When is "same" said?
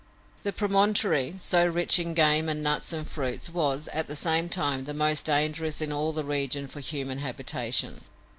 4.15-4.49